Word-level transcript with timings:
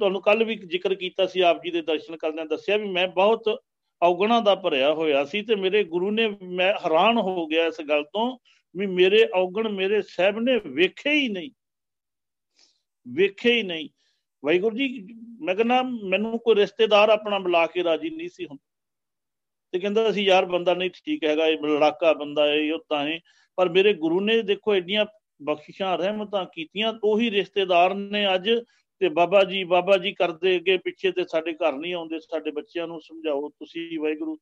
ਤੁਹਾਨੂੰ 0.00 0.22
ਕੱਲ 0.22 0.44
ਵੀ 0.44 0.54
ਜ਼ਿਕਰ 0.54 0.94
ਕੀਤਾ 0.94 1.26
ਸੀ, 1.26 1.40
ਆਪ 1.40 1.62
ਜੀ 1.64 1.70
ਦੇ 1.70 1.82
ਦਰਸ਼ਨ 1.82 2.16
ਕਰਦਿਆਂ 2.16 2.46
ਦੱਸਿਆ 2.46 2.76
ਵੀ 2.76 2.88
ਮੈਂ 2.88 3.08
ਬਹੁਤ 3.08 3.62
ਔਗਣਾ 4.02 4.40
ਦਾ 4.40 4.54
ਭਰਿਆ 4.54 4.92
ਹੋਇਆ 4.94 5.24
ਸੀ 5.24 5.42
ਤੇ 5.42 5.54
ਮੇਰੇ 5.54 5.84
ਗੁਰੂ 5.84 6.10
ਨੇ 6.10 6.28
ਮੈਂ 6.42 6.72
ਹੈਰਾਨ 6.72 7.18
ਹੋ 7.18 7.46
ਗਿਆ 7.46 7.66
ਇਸ 7.66 7.80
ਗੱਲ 7.88 8.04
ਤੋਂ 8.04 8.38
ਵੀ 8.76 8.86
ਮੇਰੇ 8.86 9.28
ਔਗਣ 9.34 9.68
ਮੇਰੇ 9.68 10.02
ਸਾਹਿਬ 10.02 10.38
ਨੇ 10.38 10.60
ਵੇਖੇ 10.66 11.12
ਹੀ 11.12 11.28
ਨਹੀਂ। 11.28 11.50
ਵੇਖੇ 13.08 13.52
ਹੀ 13.52 13.62
ਨਹੀਂ। 13.62 13.88
ਵਾਹਿਗੁਰੂ 14.44 14.76
ਜੀ, 14.76 15.08
ਮੈਂ 15.40 15.54
ਕਹਿੰਦਾ 15.54 15.82
ਮੈਨੂੰ 15.82 16.38
ਕੋਈ 16.38 16.54
ਰਿਸ਼ਤੇਦਾਰ 16.54 17.08
ਆਪਣਾ 17.08 17.38
ਬੁਲਾ 17.38 17.66
ਕੇ 17.66 17.84
ਰਾਜੀ 17.84 18.10
ਨਹੀਂ 18.10 18.28
ਸੀ 18.28 18.44
ਹੁੰਦਾ। 18.44 18.68
ਤੇ 19.72 19.78
ਕਹਿੰਦਾ 19.78 20.12
ਸੀ, 20.12 20.24
ਯਾਰ 20.24 20.44
ਬੰਦਾ 20.44 20.74
ਨਹੀਂ 20.74 20.90
ਠੀਕ 20.90 21.24
ਹੈਗਾ, 21.24 21.46
ਇਹ 21.46 21.58
ਲੜਾਕਾ 21.58 22.12
ਬੰਦਾ 22.12 22.46
ਹੈ, 22.46 22.54
ਇਹ 22.54 22.78
ਤਾਂ 22.88 23.08
ਹੈ। 23.08 23.20
ਪਰ 23.56 23.68
ਮੇਰੇ 23.68 23.92
ਗੁਰੂ 23.94 24.20
ਨੇ 24.20 24.42
ਦੇਖੋ 24.42 24.74
ਐਡੀਆਂ 24.74 25.06
ਬਖਸ਼ਿਸ਼ਾਂ, 25.42 25.98
ਰਹਿਮਤਾਂ 25.98 26.46
ਕੀਤੀਆਂ, 26.52 26.94
ਉਹੀ 27.04 27.30
ਰਿਸ਼ਤੇਦਾਰ 27.30 27.94
ਨੇ 27.94 28.34
ਅੱਜ 28.34 28.50
ਤੇ 29.00 29.08
ਬਾਬਾ 29.08 29.42
ਜੀ 29.44 29.62
ਬਾਬਾ 29.64 29.96
ਜੀ 29.98 30.12
ਕਰਦੇ 30.12 30.56
ਅੱਗੇ 30.56 30.76
ਪਿੱਛੇ 30.76 31.10
ਤੇ 31.12 31.24
ਸਾਡੇ 31.24 31.52
ਘਰ 31.52 31.72
ਨਹੀਂ 31.72 31.94
ਆਉਂਦੇ, 31.94 32.18
ਸਾਡੇ 32.20 32.50
ਬੱਚਿਆਂ 32.50 32.86
ਨੂੰ 32.86 33.00
ਸਮਝਾਓ, 33.00 33.48
ਤੁਸੀਂ 33.48 33.98
ਵਾਹਿਗੁਰੂ 34.00 34.38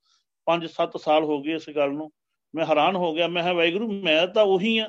5-7 0.46 0.96
ਸਾਲ 0.96 1.24
ਹੋ 1.24 1.40
ਗਏ 1.42 1.54
ਇਸ 1.54 1.68
ਗੱਲ 1.70 1.92
ਨੂੰ। 1.92 2.10
ਮੈਂ 2.54 2.66
ਹੈਰਾਨ 2.66 2.96
ਹੋ 2.96 3.12
ਗਿਆ, 3.14 3.28
ਮੈਂ 3.28 3.42
ਕਿਹਾ 3.42 3.52
ਵਾਹਿਗੁਰੂ, 3.52 3.90
ਮੈਂ 4.02 4.26
ਤਾਂ 4.26 4.44
ਉਹੀ 4.44 4.78
ਆ 4.78 4.88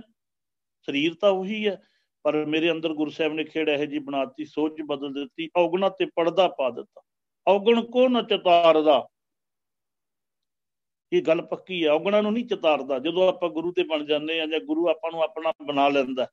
ਸਰੀਰ 0.88 1.13
ਤਾਂ 1.13 1.32
ਉਹੀ 1.32 1.68
ਹੈ, 1.68 1.82
ਪਰ 2.26 2.46
ਮੇਰੇ 2.46 2.72
ਅੰਦਰ 2.72 2.94
ਗੁਰੂ 2.94 3.12
ਸਾਹਿਬ 3.12 3.34
ਨੇ 3.34 3.44
ਖੇੜ 3.44 3.70
ਇਹ 3.70 3.86
ਜੀ 3.88 4.00
ਬਣਾਤੀ 4.00 4.46
ਸੋਚ 4.46 4.82
ਬਦਲ 4.82 5.13
ਦਿੱਤੀ, 5.13 5.50
ਔਗਣਾ 5.58 5.90
ਤੇ 5.90 6.05
ਪਰਦਾ 6.16 6.48
ਪਾ 6.48 6.70
ਦਿੱਤਾ। 6.70 7.02
ਔਗਣ 7.48 7.82
ਕੋ 7.82 8.08
ਨ 8.08 8.24
ਚਤਾਰਦਾ? 8.24 9.08
ਇਹ 11.12 11.22
ਗੱਲ 11.22 11.41
ਪੱਕੀ 11.41 11.84
ਹੈ, 11.86 11.91
ਔਗਣਾ 11.91 12.22
ਨੂੰ 12.22 12.34
ਨਹੀਂ 12.34 12.46
ਚਤਾਰਦਾ, 12.46 12.99
ਜਦੋਂ 12.99 13.27
ਆਪਾਂ 13.30 13.49
ਗੁਰੂ 13.49 13.72
ਤੇ 13.72 13.84
ਬਣ 13.84 14.05
ਜਾਂਦੇ 14.05 14.40
ਆ 14.41 14.46
ਜਾਂ 14.46 14.60
ਗੁਰੂ 14.60 14.88
ਆਪਾਂ 14.90 15.12
ਨੂੰ 15.12 15.24
ਆਪਣਾ 15.24 15.54
ਬਣਾ 15.66 15.88
ਲੈਂਦਾ 15.90 16.27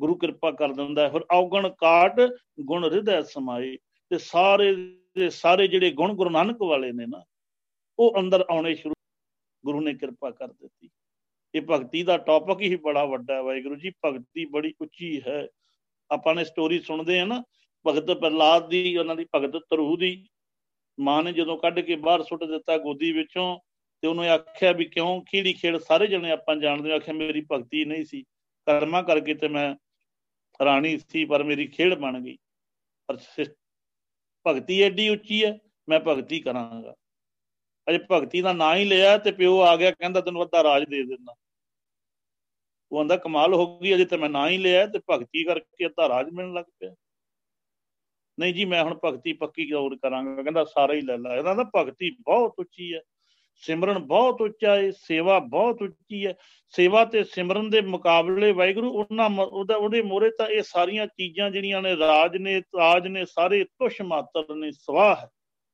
ਗੁਰੂ 0.00 0.14
ਕਿਰਪਾ 0.14 0.50
ਕਰ 0.50 0.72
ਦਿੰਦਾ 0.72 1.08
ਫਿਰ 1.08 1.20
ਔਗਣ 1.32 1.68
ਕਾਟ 1.68 2.16
ਗੁਣ 2.60 2.84
ਹਿਰਦੈ 2.84 3.22
ਸਮਾਏ। 3.22 3.76
ਤੇ 4.10 4.18
ਸਾਰੇ 4.18 4.74
ਦੇ 5.18 5.30
ਸਾਰੇ 5.30 5.68
ਜਿਹੜੇ 5.68 5.90
ਗੁਣ 5.90 6.14
ਗੁਰੂ 6.14 6.30
ਨਾਨਕ 6.30 6.62
ਵਾਲੇ 6.62 6.92
ਨੇ 6.92 7.06
ਨਾ, 7.06 7.24
ਉਹ 7.98 8.20
ਅੰਦਰ 8.20 8.44
ਆਉਣੇ 8.50 8.74
ਸ਼ੁਰੂ 8.74 8.94
ਗੁਰੂ 9.64 9.80
ਨੇ 9.80 9.94
ਕਿਰਪਾ 9.94 10.30
ਕਰ 10.30 10.48
ਦਿੱਤੀ। 10.48 10.90
ਇਹ 11.54 11.62
ਭਗਤੀ 11.70 12.02
ਦਾ 12.02 12.18
ਟੌਪਿਕ 12.18 12.60
ਹੀ 12.60 12.76
ਬੜਾ 12.76 13.04
ਵੱਡਾ 13.04 13.34
ਹੈ 13.34 13.42
ਵਾਹਿਗੁਰੂ 13.42 13.76
ਜੀ। 13.76 13.92
ਭਗਤੀ 14.04 14.44
ਬੜੀ 14.44 14.74
ਉੱਚੀ 14.80 15.22
ਹੈ। 15.28 15.48
ਆਪਾਂ 16.10 16.34
ਨੇ 16.34 16.44
ਸਟੋਰੀ 16.44 16.80
ਸੁਣਦੇ 16.80 17.20
ਆ 17.20 17.24
ਨਾ, 17.24 17.42
ਭਗਤ 17.86 18.10
ਪ੍ਰਲਾਦ 18.10 18.68
ਦੀ, 18.68 18.96
ਉਹਨਾਂ 18.96 19.16
ਦੀ 19.16 19.26
ਭਗਤ 19.34 19.62
ਤਰੂ 19.70 19.96
ਦੀ। 19.96 20.26
ਮਾਂ 21.00 21.22
ਨੇ 21.22 21.32
ਜਦੋਂ 21.32 21.58
ਕੱਢ 21.58 21.80
ਕੇ 21.80 21.96
ਬਾਹਰ 21.96 22.22
ਸੁੱਟ 22.22 22.44
ਦਿੱਤਾ 22.44 22.78
ਗੋਦੀ 22.78 23.12
ਵਿੱਚੋਂ, 23.12 23.58
ਤੇ 24.00 24.08
ਉਹਨੂੰ 24.08 24.24
ਆਖਿਆ 24.24 24.72
ਵੀ 24.72 24.84
ਕਿਉਂ? 24.84 25.22
ਖੀੜੀ 25.22 25.52
ਖੇੜ 25.52 25.76
ਸਾਰੇ 25.76 26.06
ਜਣੇ 26.06 26.30
ਆਪਾਂ 26.30 26.56
ਜਾਣਦੇ 26.56 26.92
ਆ 26.92 26.96
ਆਖਿਆ, 26.96 27.14
ਮੇਰੀ 27.14 27.46
ਭਗਤੀ 27.52 27.84
ਨਹੀਂ 27.84 28.04
ਸੀ। 28.04 28.22
ਕਰਮਾ 28.66 29.02
ਕਰਕੇ 29.02 29.34
ਤੇ 29.34 29.48
ਮੈਂ 29.48 29.74
ਰਾਣੀ 30.64 30.98
ਸੀ, 30.98 31.24
ਪਰ 31.24 31.42
ਮੇਰੀ 31.42 31.66
ਖੇੜ 31.66 31.94
ਬਣ 31.94 32.20
ਗਈ। 32.20 32.38
ਪਰ 33.06 33.16
ਭਗਤੀ 34.46 34.82
ਐਡੀ 34.82 35.08
ਉੱਚੀ 35.08 35.44
ਹੈ, 35.44 35.58
ਮੈਂ 35.88 36.00
ਭਗਤੀ 36.00 36.40
ਕਰਾਂਗਾ। 36.40 36.94
ਅਜੇ 37.88 37.98
ਭਗਤੀ 38.12 38.40
ਦਾ 38.40 38.52
ਨਾਂ 38.52 38.76
ਹੀ 38.76 38.84
ਲਿਆ 38.84 39.18
ਤੇ 39.18 39.32
ਪਿਓ 39.32 39.60
ਆ 39.60 39.76
ਗਿਆ, 39.76 39.90
ਕਹਿੰਦਾ 39.90 40.20
ਤੈਨੂੰ 40.20 40.42
ਅੱਧਾ 40.42 40.62
ਰਾਜ 40.62 40.84
ਦੇ 40.84 41.02
ਦਿੰਦਾ। 41.02 41.34
ਉਹ 42.92 43.00
ਆਂਦਾ, 43.00 43.16
ਕਮਾਲ 43.16 43.54
ਹੋ 43.54 43.78
ਗਈ, 43.78 43.94
ਅਜੇ 43.94 44.04
ਤੇ 44.04 44.16
ਮੈਂ 44.16 44.30
ਨਾਂ 44.30 44.48
ਹੀ 44.48 44.58
ਲਿਆ 44.58 44.86
ਤੇ 44.86 45.00
ਭਗਤੀ 45.10 45.44
ਕਰਕੇ 45.44 45.86
ਅੱਧਾ 45.86 46.08
ਰਾਜ 46.08 46.30
ਮਿਲਣ 46.30 46.52
ਲੱਗ 46.52 46.64
ਪਿਆ। 46.78 46.94
ਨਹੀਂ 48.40 48.54
ਜੀ, 48.54 48.64
ਮੈਂ 48.64 48.84
ਹੁਣ 48.84 48.98
ਭਗਤੀ 49.04 49.32
ਪੱਕੀ 49.32 49.70
ਗੌਰ 49.70 49.96
ਕਰਾਂਗਾ, 49.96 50.42
ਕਹਿੰਦਾ, 50.42 50.64
ਸਾਰਾ 50.64 50.94
ਹੀ 50.94 51.00
ਲੈ 51.00 51.16
ਲਾ। 51.18 51.36
ਇਹਦਾ 51.36 51.54
ਤਾਂ 51.54 51.64
ਭਗਤੀ 51.76 52.10
ਬਹੁਤ 52.10 52.54
ਉੱਚੀ 52.58 52.94
ਹੈ। 52.94 53.00
ਸਿਮਰਨ 53.54 53.98
ਬਹੁਤ 53.98 54.40
ਉੱਚਾ 54.40 54.76
ਹੈ 54.76 54.90
ਸੇਵਾ 54.90 55.38
ਬਹੁਤ 55.38 55.82
ਉੱਚੀ 55.82 56.26
ਹੈ 56.26 56.34
ਸੇਵਾ 56.68 57.04
ਤੇ 57.04 57.24
ਸਿਮਰਨ 57.24 57.70
ਦੇ 57.70 57.80
ਮੁਕਾਬਲੇ 57.80 58.52
ਵਾਹਿਗੁਰੂ 58.52 58.90
ਉਹਨਾਂ 58.90 59.30
ਉਹਦਾ, 59.30 59.76
ਉਹਦੇ 59.76 60.02
ਮੋਰੇ 60.02 60.30
ਤਾਂ 60.30 60.46
ਇਹ 60.46 60.62
ਸਾਰੀਆਂ 60.62 61.06
ਚੀਜ਼ਾਂ 61.06 61.50
ਜਿਹੜੀਆਂ 61.50 61.82
ਨੇ, 61.82 61.96
ਰਾਜ 61.96 62.36
ਨੇ, 62.36 62.60
ਤਾਜ 62.60 63.06
ਨੇ, 63.06 63.24
ਸਾਰੇ 63.24 63.64
ਤੁਸ਼ 63.64 64.02
ਮਾਤਰ 64.02 64.54
ਨੇ, 64.54 64.70
ਸਵਾਹ 64.70 65.16
ਹੈ। 65.16 65.30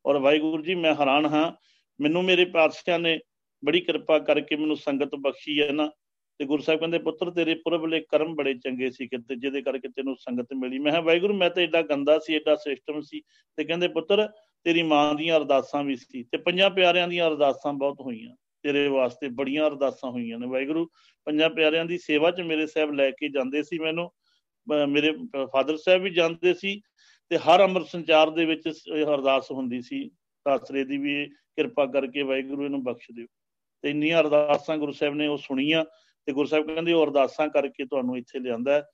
ਔਰ 0.07 0.19
ਵਾਹਿਗੁਰੂ 0.19 0.63
ਜੀ, 0.63 0.75
ਮੈਂ 0.75 0.95
ਹੈਰਾਨ 0.95 1.27
ਹਾਂ। 1.27 1.53
ਮੈਨੂੰ 2.01 2.25
ਮੇਰੇ 2.25 2.45
ਪਾਤਸ਼ਾਹ 2.45 2.99
ਨੇ 2.99 3.21
ਬੜੀ 3.65 3.81
ਕਿਰਪਾ 3.81 4.19
ਕਰਕੇ 4.19 4.57
ਮੈਨੂੰ 4.57 4.77
ਸੰਗਤ 4.77 5.15
ਬਖਸ਼ੀ 5.15 5.63
ਹੈ 5.63 5.73
ਨਾ। 5.73 5.91
ਤੇ 6.39 6.45
ਗੁਰੂ 6.45 6.63
ਸਾਹਿਬ 6.63 6.81
ਕਹਿੰਦੇ, 6.81 6.99
ਪੁੱਤਰ, 6.99 7.31
ਤੇਰੇ 7.31 7.55
ਪੁਰਬਲੇ 7.55 8.01
ਕਰਮ 8.01 8.35
ਬੜੇ 8.35 8.55
ਚੰਗੇ 8.55 8.91
ਸੀ 8.91 9.07
ਕਿਤੇ 9.07 9.37
ਜਿਹਦੇ 9.37 9.63
ਕਰਕੇ 9.63 9.89
ਤੈਨੂੰ 9.89 10.17
ਸੰਗਤ 10.17 10.49
ਮਿਲੀ। 10.55 10.79
ਮੈਂ 10.79 10.93
ਕਿਹਾ, 10.93 11.03
ਵਾਹਿਗੁਰੂ, 11.03 11.35
ਮੈਂ 11.35 11.51
ਤਾਂ 11.51 11.63
ਐਡਾ 11.63 11.83
ਗੰਦਾ 11.83 12.19
ਸੀ 12.19 12.35
ਐਡਾ 12.35 12.57
ਸਿਸਟਮ 12.57 13.01
ਸੀ। 13.01 13.23
ਤੇ 13.57 13.65
ਕਹਿੰਦੇ, 13.65 13.89
ਪੁੱਤਰ 13.89 14.29
ਤੇਰੀ 14.67 14.83
ਮਾਂ 14.83 15.15
ਦੀਆਂ 15.15 15.37
ਅਰਦਾਸਾਂ 15.37 15.83
ਵੀ 15.85 15.97
ਸੀ 15.97 16.23
ਤੇ 16.23 16.39
ਪੰਜਾਂ 16.39 16.71
ਪਿਆਰਿਆਂ 16.71 17.09
ਦੀਆਂ 17.09 17.29
ਅਰਦਾਸਾਂ 17.29 17.73
ਬਹੁਤ 17.73 18.01
ਹੋਈਆਂ, 18.01 18.35
ਤੇਰੇ 18.65 18.87
ਵਾਸਤੇ 18.89 19.29
ਬੜੀਆਂ 19.31 19.67
ਅਰਦਾਸਾਂ 19.67 20.11
ਹੋਈਆਂ 20.11 20.39
ਨੇ। 20.39 20.47
ਵਾਹਿਗੁਰੂ, 20.47 20.87
ਪੰਜਾਂ 21.27 21.51
ਪਿਆਰਿਆਂ 21.51 21.85
ਦੀ 21.85 21.99
ਸੇਵਾ 21.99 22.31
'ਚ 22.31 22.41
ਮੇਰੇ 22.43 22.67
ਸਾਹਿਬ 22.67 22.93
ਲੈ 22.93 23.11
ਕੇ 23.11 23.29
ਜਾਂਦੇ 23.29 23.63
ਸੀ 23.63 23.79
ਮੈਨੂੰ 23.79 24.11
ਮੇਰੇ 24.89 25.13
ਫਾਦਰ 25.53 25.77
ਸਾਹਿਬ 25.77 26.03
ਵੀ 26.03 26.11
ਜਾਂਦੇ 26.11 26.55
ਸੀ 26.55 26.81
ਤੇ 27.31 27.39
ਹਰ 27.39 27.63
ਅੰਮ੍ਰਿਤ 27.65 27.87
ਸੰਚਾਰ 27.87 28.31
ਦੇ 28.31 28.45
ਵਿੱਚ 28.45 28.69
ਅਰਦਾਸ 29.05 29.51
ਹੁੰਦੀ 29.51 29.81
ਸੀ। 29.83 30.09
ਸਾਸਰੇ 30.47 30.85
ਦੀ 30.85 30.97
ਵੀ 30.99 31.15
ਕਿਰਪਾ 31.27 31.87
ਕਰਕੇ 31.87 32.23
ਵਾਹਿਗੁਰੂ 32.23 32.65
ਇਹਨੂੰ 32.65 32.83
ਬਖਸ਼ 32.85 33.11
ਦਿਓ। 33.13 33.27
ਤੇ 33.85 33.91
ਇੰਨੀਆਂ 33.91 34.21
ਅਰਦਾਸਾਂ 34.21 34.77
ਗੁਰੂ 34.79 34.93
ਸਾਹਿਬ 34.93 35.15
ਨੇ 35.15 35.27
ਉਹ 35.27 35.37
ਸੁਣੀਆਂ 35.39 35.85
ਤੇ 36.29 36.33
ਗੁਰੂ 36.33 36.49
ਸਾਹਿਬ 36.49 36.67
ਕਹਿੰਦੇ 36.67 36.93
ਉਹ 36.93 37.05
ਅਰਦਾਸਾਂ 37.05 37.49
ਕਰਕੇ 37.49 37.85
ਤੁਹਾਨੂੰ 37.87 38.17
ਇੱਥੇ 38.19 38.39
ਲਿਆਂਦਾ 38.39 38.81